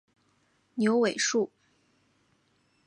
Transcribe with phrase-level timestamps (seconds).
[0.73, 1.51] 牛尾树